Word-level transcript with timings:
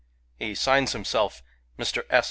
He 0.39 0.55
signs 0.55 0.93
himself 0.93 1.43
"Mr. 1.77 2.01
S. 2.09 2.19